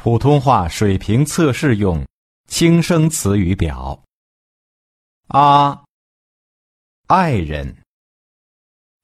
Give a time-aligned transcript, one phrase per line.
[0.00, 2.06] 普通话水平测试用
[2.46, 4.00] 轻声词语表：
[5.26, 5.84] 啊，
[7.08, 7.82] 爱人，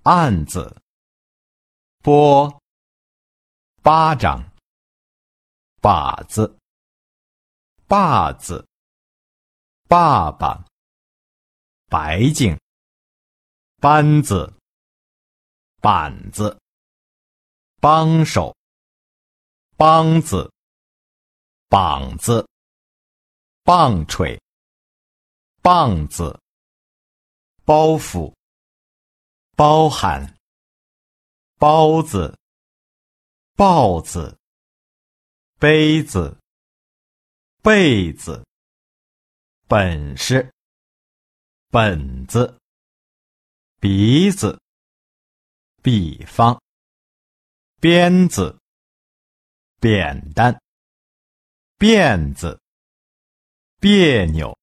[0.05, 0.81] 案子，
[2.01, 2.63] 波，
[3.83, 4.49] 巴掌，
[5.83, 6.57] 把子，
[7.89, 8.65] 坝子，
[9.89, 10.65] 爸爸，
[11.91, 12.57] 白净，
[13.81, 14.55] 班子，
[15.81, 16.57] 板子，
[17.81, 18.55] 帮手，
[19.77, 20.54] 梆子。
[21.75, 22.47] 膀子，
[23.65, 24.41] 棒槌，
[25.61, 26.39] 棒子，
[27.65, 28.33] 包袱，
[29.57, 30.37] 包含，
[31.59, 32.33] 包子，
[33.57, 34.39] 豹子，
[35.59, 36.39] 杯子，
[37.61, 38.47] 被子，
[39.67, 40.49] 本事，
[41.73, 42.57] 本子，
[43.81, 44.57] 鼻子，
[45.83, 46.57] 比方，
[47.81, 48.57] 鞭子，
[49.81, 50.64] 扁担。
[51.77, 52.61] 辫子，
[53.81, 54.57] 别扭，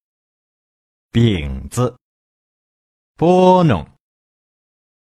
[1.10, 1.96] 饼子，
[3.16, 3.86] 拨弄，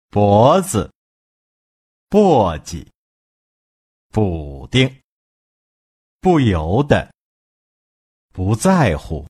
[0.09, 0.91] 脖子，
[2.09, 2.89] 簸箕，
[4.09, 5.03] 补丁，
[6.21, 7.13] 不由得，
[8.33, 9.29] 不在乎，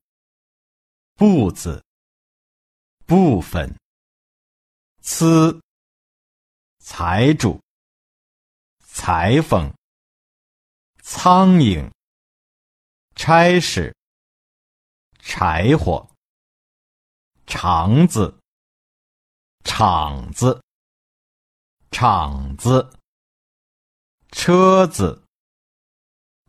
[1.14, 1.82] 步子，
[3.06, 3.74] 部分，
[5.02, 5.60] 呲，
[6.78, 7.58] 财主，
[8.80, 9.74] 裁缝，
[11.02, 11.95] 苍蝇。
[13.18, 13.96] 差事，
[15.20, 16.14] 柴火，
[17.46, 18.38] 肠子，
[19.64, 20.62] 厂子，
[21.90, 22.92] 厂子，
[24.30, 25.24] 车子，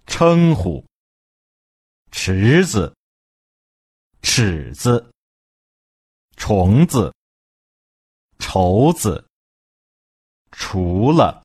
[0.06, 0.86] 称呼，
[2.12, 2.94] 池子，
[4.22, 5.09] 尺子，
[6.36, 7.16] 虫子，
[8.40, 9.25] 绸子，
[10.52, 11.41] 除了，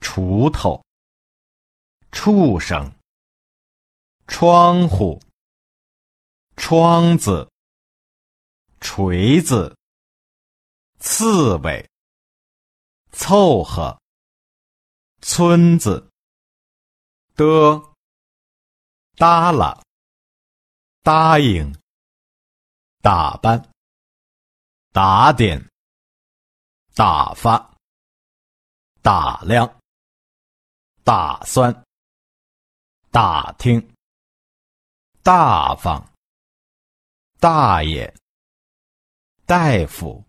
[0.00, 0.84] 锄头，
[2.12, 2.94] 畜生。
[4.26, 5.20] 窗户，
[6.56, 7.48] 窗子，
[8.80, 9.76] 锤子，
[10.98, 11.88] 刺猬，
[13.12, 14.00] 凑合，
[15.20, 16.10] 村子，
[17.36, 17.44] 的，
[19.16, 19.80] 耷拉，
[21.02, 21.72] 答应，
[23.02, 23.70] 打扮，
[24.90, 25.68] 打点，
[26.94, 27.76] 打发，
[29.02, 29.78] 打量，
[31.04, 31.84] 打算，
[33.10, 33.93] 打听。
[35.24, 36.12] 大方，
[37.40, 38.14] 大爷，
[39.46, 40.22] 大夫，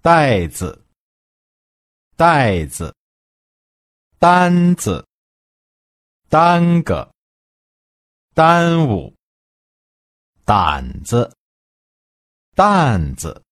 [0.00, 0.86] 袋子，
[2.16, 2.96] 袋子，
[4.18, 5.06] 单子，
[6.30, 7.12] 耽搁，
[8.32, 9.14] 耽误，
[10.46, 11.30] 胆子，
[12.54, 13.42] 担子，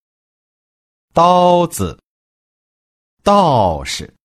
[1.12, 2.00] 刀子，
[3.22, 4.16] 道士，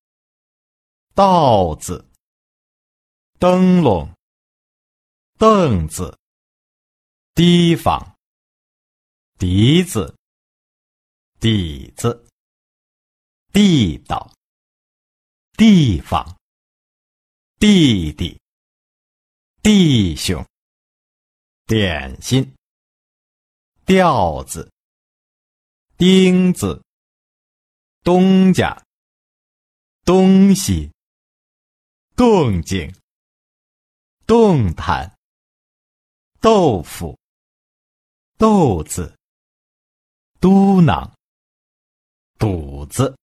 [1.13, 2.09] 道子，
[3.38, 4.09] 灯笼。
[5.41, 6.16] 凳子，
[7.34, 8.16] 提防，
[9.40, 10.16] 笛子，
[11.40, 12.28] 底子，
[13.51, 14.31] 地道，
[15.57, 16.38] 地方，
[17.57, 18.40] 弟弟，
[19.63, 20.46] 弟兄，
[21.66, 22.53] 点心，
[23.84, 24.72] 调子，
[25.97, 26.80] 钉子，
[28.03, 28.80] 东家，
[30.06, 30.91] 东西，
[32.16, 32.94] 动静，
[34.28, 35.12] 动弹。
[36.41, 37.16] 豆腐，
[38.40, 39.16] 豆子，
[40.40, 41.13] 嘟囔，
[42.40, 43.16] 肚子，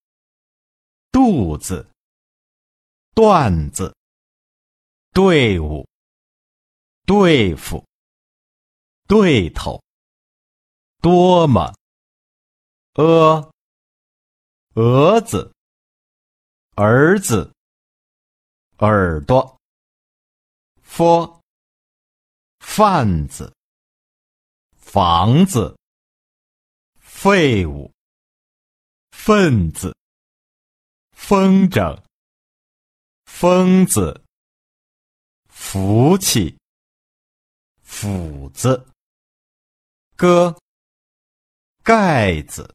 [1.10, 1.84] 肚子，
[3.16, 3.92] 段子，
[5.12, 5.84] 队伍，
[7.06, 7.84] 对付，
[9.08, 9.82] 对头，
[11.02, 11.74] 多么，
[12.94, 13.52] 呃，
[14.74, 15.52] 蛾子，
[16.76, 17.52] 儿子，
[18.78, 19.58] 耳朵
[20.84, 21.37] ，f。
[22.78, 23.52] 贩子，
[24.76, 25.76] 房子，
[27.00, 27.90] 废物，
[29.10, 29.92] 分子，
[31.10, 32.00] 风筝，
[33.24, 34.22] 疯子，
[35.48, 36.56] 福气，
[37.82, 38.86] 斧子，
[40.14, 40.56] 哥，
[41.82, 42.72] 盖子，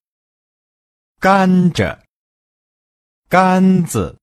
[1.21, 1.97] 甘蔗，
[3.29, 4.19] 杆子，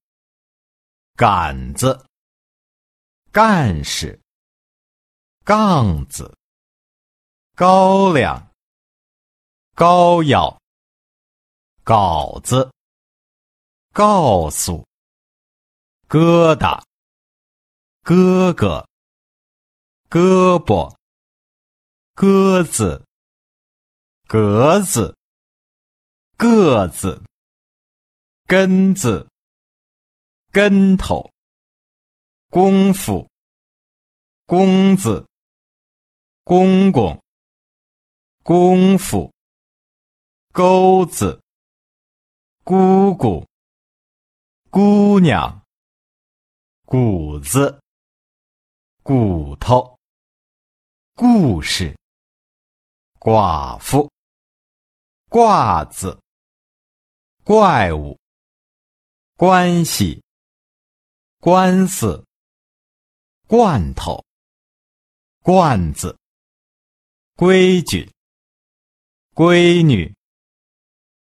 [1.15, 2.05] 杆子，
[3.31, 4.20] 干事，
[5.43, 6.37] 杠子，
[7.55, 8.51] 高粱，
[9.73, 10.61] 膏药，
[11.83, 12.71] 稿子，
[13.91, 14.85] 告诉，
[16.07, 16.83] 疙瘩，
[18.03, 18.87] 哥哥，
[20.09, 20.95] 胳膊，
[22.13, 23.03] 鸽子，
[24.27, 25.15] 格子，
[26.37, 27.23] 个子，
[28.45, 29.27] 根子，
[30.51, 31.31] 跟头。
[32.51, 33.29] 功夫，
[34.45, 35.25] 公子，
[36.43, 37.21] 公公，
[38.43, 39.31] 功夫，
[40.51, 41.41] 钩子，
[42.63, 43.45] 姑姑，
[44.69, 45.63] 姑娘，
[46.85, 47.79] 谷子，
[49.03, 49.97] 骨头，
[51.15, 51.95] 故事，
[53.19, 54.09] 寡妇，
[55.29, 56.19] 褂子，
[57.43, 58.19] 怪物，
[59.35, 60.23] 关系，
[61.39, 62.23] 官司。
[63.51, 64.23] 罐头，
[65.43, 66.17] 罐子，
[67.41, 68.07] 规矩，
[69.33, 70.15] 闺女，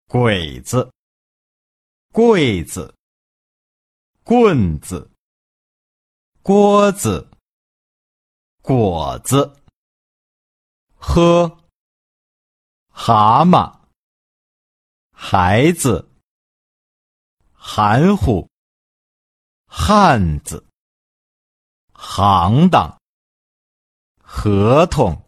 [0.08, 0.90] 鬼子，
[2.14, 2.96] 柜子，
[4.24, 5.12] 棍子，
[6.42, 7.30] 锅子，
[8.62, 9.62] 果子，
[10.96, 11.50] 喝，
[12.94, 13.82] 蛤蟆，
[15.12, 16.10] 孩子，
[17.52, 18.50] 含糊，
[19.68, 20.66] 汉子。
[21.92, 23.02] 行当，
[24.22, 25.25] 合同，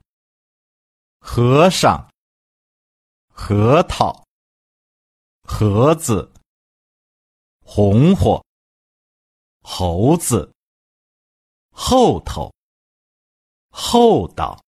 [1.29, 2.09] 和尚，
[3.27, 4.25] 核桃，
[5.43, 6.31] 盒子，
[7.59, 8.43] 红火，
[9.61, 10.49] 猴子，
[11.69, 12.51] 后头，
[13.69, 14.63] 厚道，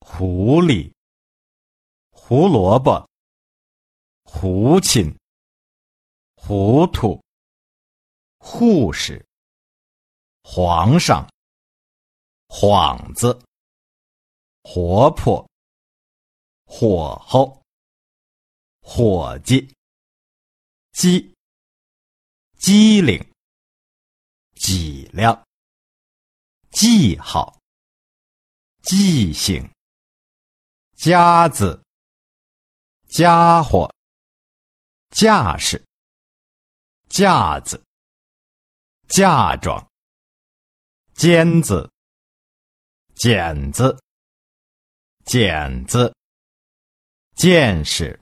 [0.00, 0.92] 狐狸，
[2.10, 3.08] 胡萝卜，
[4.24, 5.18] 胡琴，
[6.36, 7.20] 糊涂，
[8.36, 9.24] 护士。
[10.42, 11.26] 皇上，
[12.48, 13.42] 幌子，
[14.70, 15.48] 活泼，
[16.66, 17.64] 火候，
[18.82, 19.74] 伙计，
[20.92, 21.34] 机，
[22.58, 23.18] 机灵，
[24.56, 25.42] 脊梁，
[26.70, 27.58] 记号，
[28.82, 29.66] 记性，
[30.96, 31.82] 夹子，
[33.08, 33.90] 家伙，
[35.08, 35.82] 架势，
[37.08, 37.82] 架子，
[39.08, 39.82] 嫁妆。
[41.14, 41.90] 尖子，
[43.14, 43.98] 剪子，
[45.28, 46.10] 剪子，
[47.36, 48.18] 见识，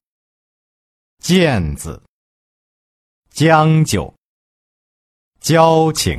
[1.21, 2.03] 毽子，
[3.31, 4.13] 将就，
[5.39, 6.19] 交情，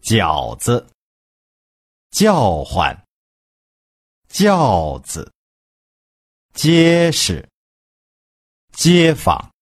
[0.00, 0.88] 饺子，
[2.10, 2.96] 叫唤，
[4.28, 5.28] 轿子，
[6.54, 7.44] 结实，
[8.74, 9.52] 街坊，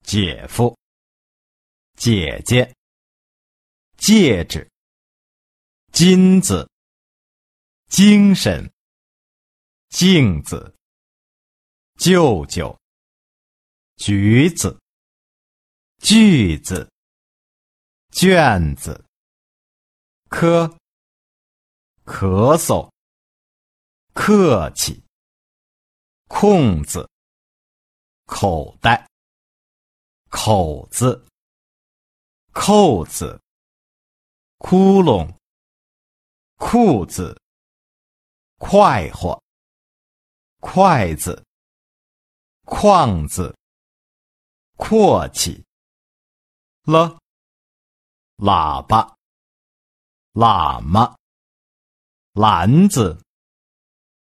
[0.00, 0.74] 姐夫，
[1.98, 2.74] 姐姐。
[3.98, 4.66] 戒指，
[5.92, 6.66] 金子，
[7.94, 8.72] 精神，
[9.90, 10.74] 镜子，
[11.98, 12.74] 舅舅，
[13.96, 14.80] 橘子，
[15.98, 16.90] 句子，
[18.10, 19.04] 卷子，
[20.30, 20.74] 咳，
[22.06, 22.90] 咳嗽，
[24.14, 25.04] 客气，
[26.28, 27.06] 空子，
[28.24, 29.06] 口袋，
[30.30, 31.26] 口子，
[32.54, 33.38] 扣子。
[34.56, 35.36] 窟窿，
[36.56, 37.41] 裤子，
[38.64, 39.42] 快活，
[40.60, 41.44] 筷子，
[42.64, 43.54] 框子，
[44.76, 45.64] 阔气，
[46.84, 47.18] 了，
[48.36, 49.16] 喇叭，
[50.32, 51.16] 喇嘛，
[52.34, 53.20] 篮子，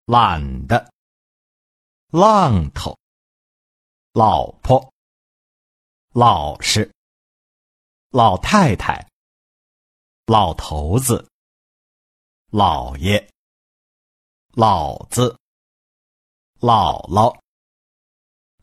[0.06, 0.92] 懒的，
[2.12, 3.00] 浪头，
[4.12, 4.94] 老婆，
[6.10, 6.92] 老实，
[8.10, 9.08] 老太太。
[10.26, 11.26] 老头子，
[12.52, 13.32] 老爷，
[14.60, 15.38] 老子，
[16.60, 17.40] 姥姥，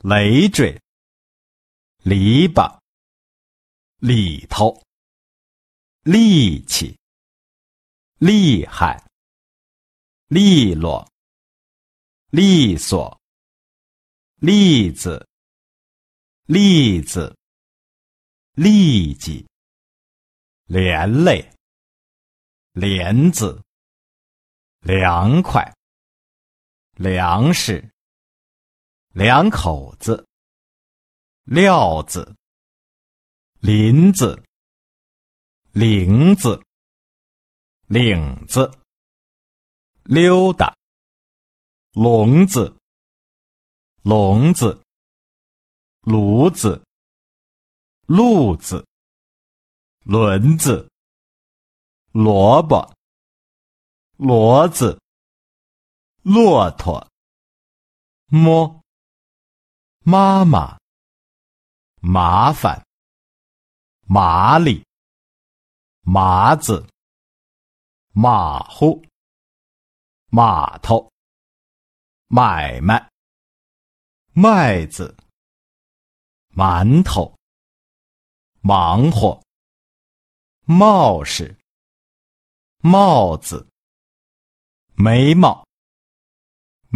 [0.01, 0.77] 累赘，
[2.03, 2.81] 篱笆，
[4.01, 4.83] 里头，
[6.03, 6.99] 力气，
[8.19, 9.09] 厉害，
[10.27, 11.09] 利落，
[12.31, 13.21] 利索，
[14.41, 15.25] 栗子，
[16.47, 17.33] 栗子，
[18.57, 19.47] 痢疾，
[20.65, 21.49] 连累。
[22.73, 23.63] 帘子，
[24.81, 25.73] 凉快，
[26.97, 27.93] 粮食，
[29.13, 30.27] 两口子，
[31.43, 32.37] 料子，
[33.61, 34.43] 林子，
[35.73, 36.63] 领子，
[37.87, 38.71] 领子，
[40.05, 40.77] 溜达，
[41.93, 42.77] 笼子，
[44.03, 44.81] 笼子，
[46.03, 46.85] 炉子，
[48.07, 48.87] 路子，
[50.05, 50.89] 轮子。
[52.15, 52.95] 萝卜，
[54.19, 55.01] 骡子，
[56.27, 57.07] 骆驼，
[58.29, 58.83] 摸，
[60.07, 60.81] 妈妈，
[62.01, 62.83] 麻烦，
[64.07, 64.83] 麻利，
[66.01, 66.89] 麻子，
[68.15, 69.05] 马虎，
[70.31, 71.13] 码头，
[72.29, 73.07] 买卖，
[74.33, 75.15] 麦子，
[76.57, 77.37] 馒头，
[78.63, 79.45] 忙活，
[80.65, 81.55] 冒失，
[82.81, 83.69] 帽子，
[84.95, 85.63] 眉毛，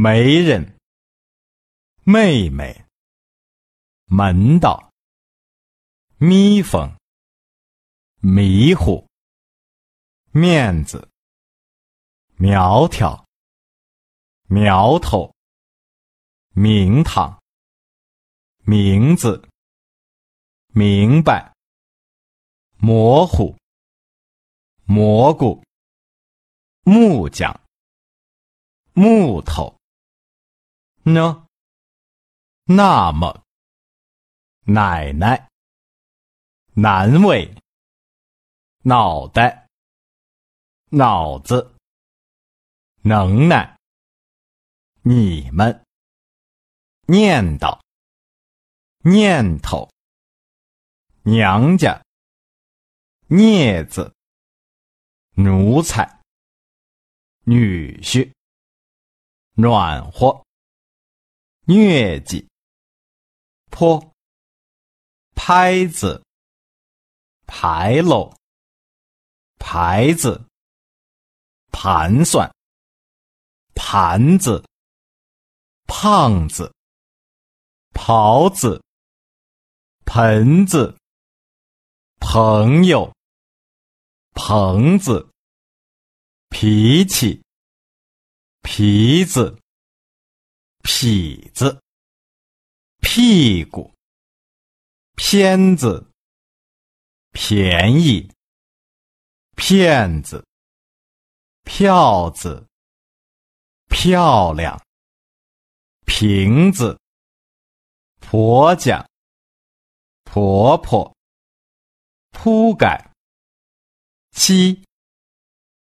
[0.00, 0.78] 媒人，
[2.04, 2.86] 妹妹，
[4.04, 4.92] 门道，
[6.18, 6.96] 蜜蜂，
[8.20, 9.08] 迷糊，
[10.30, 11.10] 面子，
[12.36, 13.26] 苗条，
[14.46, 15.34] 苗头，
[16.54, 17.42] 名堂，
[18.62, 19.48] 名字，
[20.68, 21.52] 明白，
[22.76, 23.58] 模糊，
[24.84, 25.60] 蘑菇，
[26.84, 27.60] 木匠，
[28.92, 29.76] 木头，
[31.04, 31.46] 呢？
[32.64, 33.44] 那么，
[34.66, 35.48] 奶奶，
[36.74, 37.54] 难为，
[38.84, 39.68] 脑袋，
[40.90, 41.74] 脑子，
[43.02, 43.78] 能耐，
[45.02, 45.82] 你们，
[47.06, 47.80] 念叨，
[48.98, 49.90] 念头，
[51.22, 52.04] 娘家，
[53.28, 54.12] 镊子，
[55.36, 56.20] 奴才，
[57.44, 58.30] 女婿，
[59.54, 60.44] 暖和，
[61.68, 62.48] 疟疾。
[63.70, 64.00] 坡，
[65.34, 66.24] 拍子，
[67.46, 68.34] 牌楼，
[69.58, 70.48] 牌子，
[71.70, 72.50] 盘算，
[73.74, 74.64] 盘子，
[75.86, 76.72] 胖子，
[77.92, 78.82] 袍子，
[80.06, 80.96] 盆子，
[82.18, 83.14] 朋友，
[84.32, 85.30] 棚子，
[86.48, 87.42] 脾气，
[88.62, 89.60] 皮子，
[90.88, 91.82] 痞子。
[93.00, 93.92] 屁股，
[95.16, 96.10] 片子，
[97.30, 98.32] 便宜，
[99.54, 100.42] 骗子，
[101.64, 102.66] 票子，
[103.88, 104.82] 漂亮，
[106.06, 106.98] 瓶子，
[108.18, 109.06] 婆家，
[110.24, 111.14] 婆婆，
[112.30, 113.12] 铺盖，
[114.32, 114.82] 欺，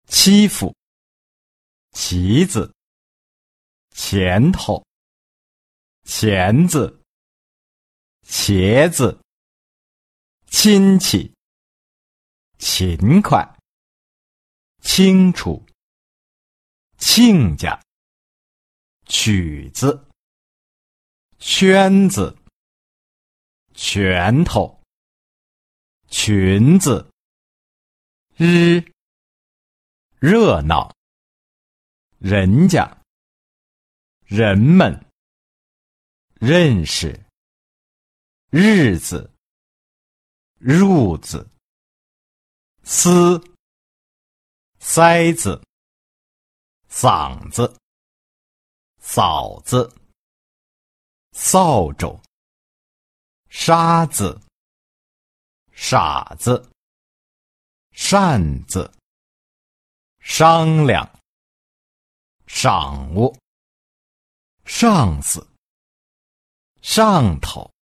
[0.07, 0.75] 欺负，
[1.92, 2.75] 旗子，
[4.00, 4.87] 前头，
[6.05, 7.02] 钳子。
[8.25, 9.21] 茄子，
[10.47, 11.35] 亲戚，
[12.59, 13.59] 勤快，
[14.83, 15.67] 清楚，
[16.99, 17.83] 亲家，
[19.07, 20.09] 曲子，
[21.38, 22.38] 圈子，
[23.75, 24.81] 拳头，
[26.09, 27.11] 裙子，
[28.37, 28.93] 日，
[30.21, 30.95] 热闹，
[32.19, 32.98] 人家，
[34.30, 35.06] 人们，
[36.35, 37.18] 认识。
[38.50, 39.32] 日子，
[40.61, 41.49] 褥子，
[42.82, 43.42] 丝，
[44.78, 45.58] 塞子，
[46.90, 47.75] 嗓子，
[48.99, 49.90] 嫂子，
[51.32, 52.20] 扫帚，
[53.49, 54.38] 沙子，
[55.73, 56.70] 傻子，
[57.92, 58.92] 扇子，
[60.20, 61.18] 商量，
[62.47, 63.35] 晌午，
[64.69, 65.49] 上司，
[66.83, 67.73] 上头。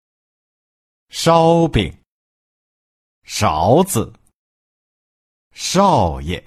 [1.09, 2.01] 烧饼，
[3.23, 4.13] 勺子，
[5.51, 6.41] 少爷，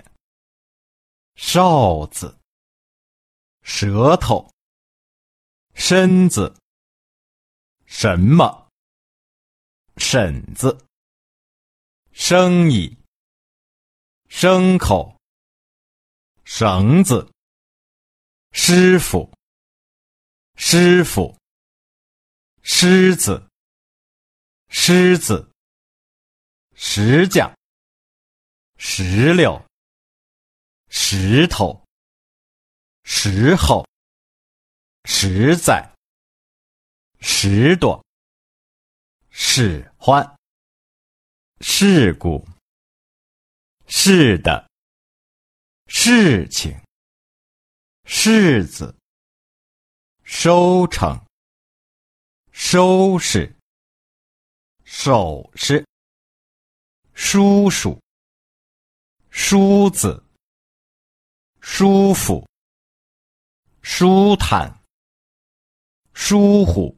[1.34, 2.38] 哨子，
[3.62, 4.50] 舌头，
[5.74, 6.56] 身子，
[7.84, 8.68] 什么，
[9.98, 10.86] 婶子，
[12.12, 12.96] 生意，
[14.28, 15.18] 牲口，
[16.44, 17.30] 绳子，
[18.52, 19.30] 师傅，
[20.62, 21.34] 师傅，
[22.62, 23.48] 狮子。
[24.68, 25.50] 狮子，
[26.76, 27.56] 石匠，
[28.76, 29.64] 石榴，
[30.90, 31.82] 石头，
[33.04, 33.88] 时候，
[35.06, 35.92] 实在，
[37.20, 38.04] 十多，
[39.30, 40.38] 使唤，
[41.62, 42.46] 事故，
[43.88, 44.70] 是的，
[45.88, 46.78] 事情，
[48.04, 48.99] 柿子，
[50.32, 51.26] 收成，
[52.52, 53.52] 收拾。
[54.84, 55.84] 首饰，
[57.12, 58.00] 叔叔，
[59.28, 60.24] 梳子，
[61.60, 62.48] 舒服，
[63.82, 64.72] 舒坦，
[66.14, 66.96] 疏忽，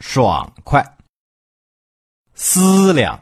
[0.00, 0.84] 爽快，
[2.34, 3.16] 思量，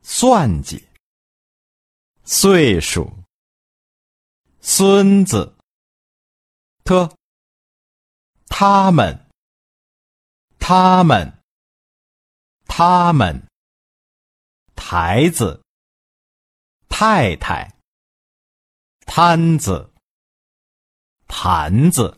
[0.00, 0.88] 算计。
[2.24, 3.12] 岁数，
[4.60, 5.54] 孙子，
[6.84, 7.12] 特，
[8.64, 9.28] 他们，
[10.60, 11.42] 他们，
[12.68, 13.44] 他们，
[14.76, 15.60] 台子，
[16.88, 17.76] 太太，
[19.04, 19.90] 摊子，
[21.26, 22.16] 坛子，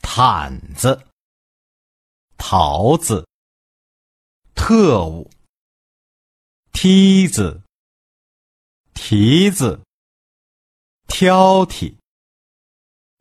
[0.00, 1.06] 毯子，
[2.38, 3.28] 桃子，
[4.54, 5.30] 特务，
[6.72, 7.62] 梯子。
[8.94, 9.84] 蹄子，
[11.06, 11.98] 挑剔，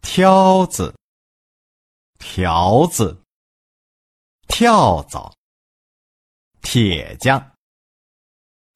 [0.01, 0.95] 挑子，
[2.23, 3.19] 条子，
[4.47, 5.33] 跳蚤，
[6.61, 7.57] 铁匠，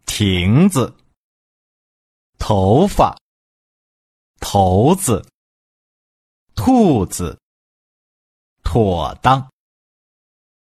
[0.08, 0.98] 亭子，
[2.40, 3.16] 头发，
[4.42, 5.24] 头子，
[6.56, 7.40] 兔子，
[8.64, 9.48] 妥当，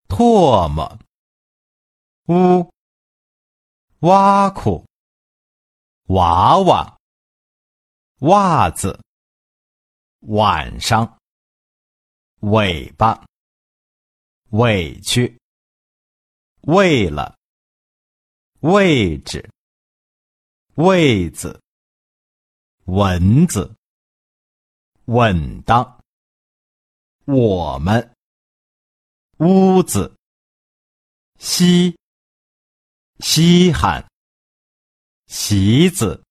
[0.09, 0.99] 唾沫，
[2.27, 2.73] 乌，
[3.99, 4.83] 挖苦。
[6.07, 6.97] 娃娃，
[8.21, 8.99] 袜子，
[10.21, 11.20] 晚上，
[12.41, 13.25] 尾巴，
[14.49, 15.39] 委屈，
[16.61, 17.37] 为了，
[18.61, 19.49] 位置，
[20.75, 21.61] 位子，
[22.85, 23.75] 蚊子，
[25.05, 26.03] 稳当，
[27.25, 28.15] 我们，
[29.37, 30.15] 屋子，
[31.39, 31.97] 稀，
[33.19, 34.05] 稀罕。
[35.27, 36.21] 席子，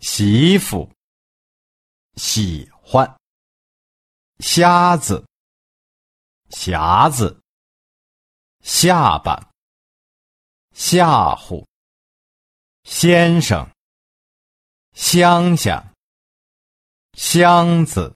[0.00, 0.90] 媳妇，
[2.16, 3.16] 喜欢，
[4.38, 5.26] 瞎子，
[6.50, 7.40] 匣子，
[8.62, 9.50] 下巴，
[10.72, 11.66] 吓唬，
[12.84, 13.68] 先生，
[14.92, 15.92] 乡下，
[17.14, 18.14] 箱子，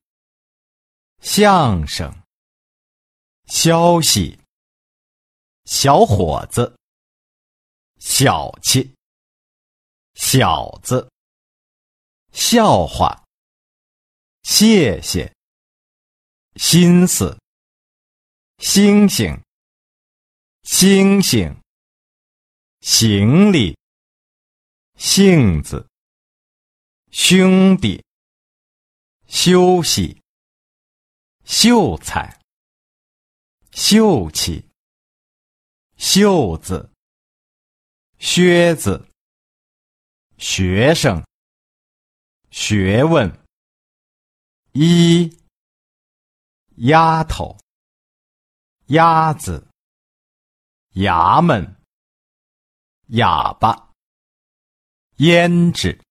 [1.20, 2.22] 相声，
[3.46, 4.38] 消息，
[5.64, 6.76] 小伙子，
[7.98, 8.94] 小气。
[10.14, 11.10] 小子，
[12.30, 13.24] 笑话，
[14.42, 15.32] 谢谢，
[16.62, 17.40] 心思，
[18.58, 19.42] 星星，
[20.62, 21.58] 星星，
[22.82, 23.74] 行李，
[24.94, 25.88] 性子，
[27.10, 28.04] 兄弟，
[29.26, 30.20] 休息，
[31.46, 32.38] 秀才，
[33.72, 34.68] 秀气，
[35.96, 36.92] 袖子，
[38.18, 39.08] 靴子。
[40.36, 41.24] 学生，
[42.50, 43.46] 学问，
[44.72, 45.39] 一，
[46.80, 47.58] 丫头，
[48.86, 49.68] 鸭子，
[50.94, 51.76] 衙门，
[53.08, 53.92] 哑巴，
[55.18, 56.02] 胭脂，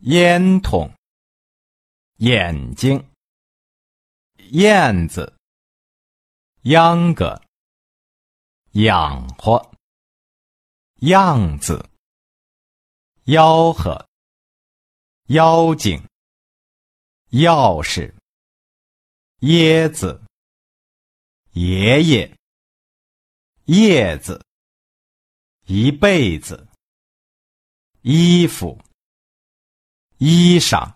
[0.00, 0.90] 烟筒，
[2.16, 3.12] 眼睛，
[4.52, 5.36] 燕子，
[6.62, 7.38] 秧歌，
[8.70, 9.74] 养活，
[11.00, 11.86] 样子。
[13.26, 14.08] 吆喝，
[15.28, 16.08] 妖精，
[17.30, 18.12] 钥匙，
[19.42, 20.22] 椰子，
[21.54, 22.38] 爷爷，
[23.64, 24.40] 叶子，
[25.66, 26.68] 一辈子，
[28.02, 28.80] 衣服，
[30.18, 30.94] 衣裳，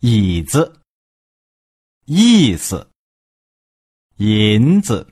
[0.00, 0.82] 椅子，
[2.06, 2.90] 意思，
[4.16, 5.08] 银子，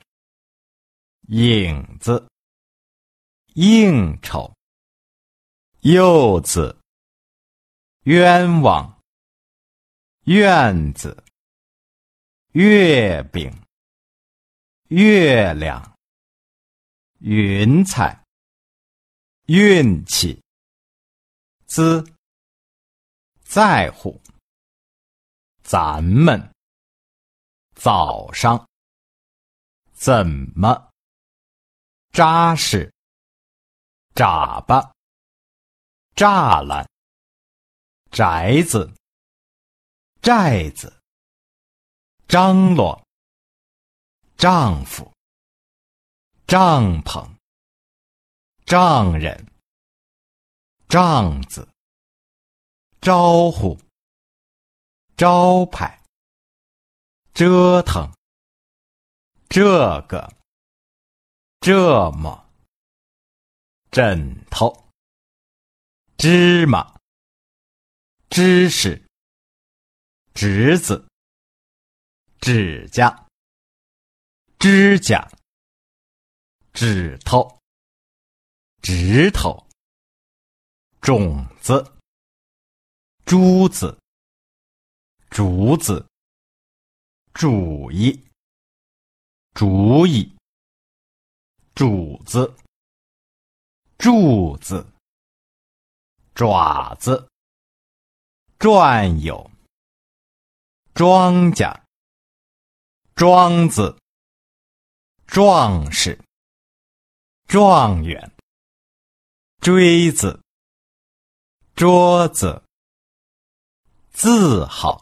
[1.29, 2.27] 影子，
[3.53, 4.53] 应酬。
[5.79, 6.77] 柚子，
[8.03, 9.01] 冤枉，
[10.25, 11.23] 院子，
[12.53, 13.49] 月饼，
[14.89, 15.97] 月亮，
[17.19, 18.25] 云彩，
[19.45, 20.43] 运气，
[21.65, 22.03] 滋，
[23.45, 24.21] 在乎，
[25.63, 26.53] 咱们，
[27.73, 28.67] 早上，
[29.93, 30.91] 怎么，
[32.11, 32.93] 扎实，
[34.13, 34.91] 眨巴。
[36.13, 36.85] 栅栏，
[38.11, 38.93] 宅子，
[40.21, 41.00] 寨子，
[42.31, 43.05] 张罗，
[44.37, 45.11] 丈夫，
[46.47, 47.29] 帐篷，
[48.65, 49.51] 丈人，
[50.87, 51.67] 帐子，
[53.01, 53.77] 招呼，
[55.17, 56.01] 招牌，
[57.33, 58.09] 折腾，
[59.49, 60.33] 这个，
[61.59, 62.49] 这么，
[63.91, 64.89] 枕头。
[66.15, 66.97] 芝麻，
[68.29, 69.05] 知识，
[70.33, 71.10] 侄子，
[72.41, 73.27] 指甲，
[74.59, 75.31] 指甲，
[76.73, 77.61] 指头，
[78.81, 79.65] 指头，
[80.99, 81.93] 种子，
[83.25, 83.97] 珠子，
[85.29, 86.05] 竹子，
[87.33, 88.27] 主意，
[89.53, 90.35] 主意，
[91.73, 92.53] 主子，
[93.97, 94.85] 柱子。
[96.33, 97.29] 爪子，
[98.57, 99.51] 转悠，
[100.95, 101.79] 庄稼，
[103.21, 103.95] 庄子，
[105.27, 106.19] 壮士，
[107.47, 108.35] 状元，
[109.59, 110.41] 锥子，
[111.75, 112.63] 桌子，
[114.11, 114.99] 自豪，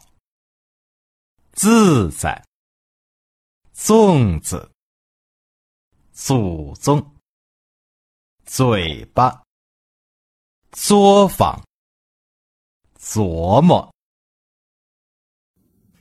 [1.52, 2.44] 自在，
[3.74, 4.70] 粽子，
[6.12, 7.16] 祖宗，
[8.44, 9.42] 嘴巴。
[10.72, 11.58] 作坊，
[12.98, 13.90] 琢磨。